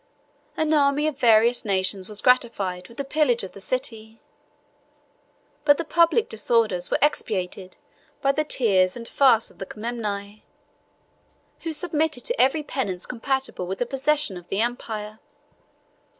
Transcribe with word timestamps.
An 0.57 0.73
army 0.73 1.05
of 1.05 1.19
various 1.19 1.63
nations 1.63 2.07
was 2.09 2.23
gratified 2.23 2.87
with 2.87 2.97
the 2.97 3.03
pillage 3.03 3.43
of 3.43 3.51
the 3.51 3.59
city; 3.59 4.19
but 5.63 5.77
the 5.77 5.85
public 5.85 6.27
disorders 6.27 6.89
were 6.89 6.97
expiated 7.03 7.77
by 8.19 8.31
the 8.31 8.43
tears 8.43 8.97
and 8.97 9.07
fasts 9.07 9.51
of 9.51 9.59
the 9.59 9.65
Comneni, 9.67 10.41
who 11.59 11.71
submitted 11.71 12.25
to 12.25 12.41
every 12.41 12.63
penance 12.63 13.05
compatible 13.05 13.67
with 13.67 13.77
the 13.77 13.85
possession 13.85 14.37
of 14.37 14.47
the 14.49 14.59
empire. 14.59 15.19